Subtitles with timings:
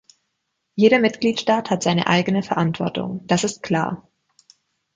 [0.73, 4.09] Jeder Mitgliedstaat hat seine eigene Verantwortung, das ist klar.